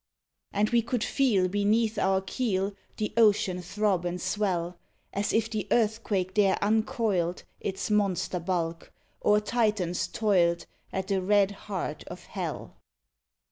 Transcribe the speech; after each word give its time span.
And 0.51 0.71
we 0.71 0.81
could 0.81 1.03
feel 1.03 1.47
beneath 1.47 1.99
our 1.99 2.21
keel 2.21 2.73
The 2.97 3.13
ocean 3.17 3.61
throb 3.61 4.03
and 4.03 4.19
swell, 4.19 4.79
As 5.13 5.31
if 5.31 5.47
the 5.47 5.67
Earthquake 5.69 6.33
there 6.33 6.57
uncoiled 6.59 7.43
Its 7.59 7.91
monster 7.91 8.39
bulk, 8.39 8.91
or 9.19 9.39
Titans 9.39 10.07
toiled 10.07 10.65
At 10.91 11.09
the 11.09 11.21
red 11.21 11.51
heart 11.51 12.03
of 12.05 12.23
Hell. 12.25 12.77